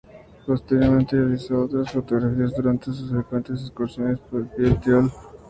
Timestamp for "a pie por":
4.17-4.65